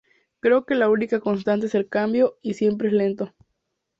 [0.39, 3.35] Creo que la única constante es el cambio, y siempre es lento.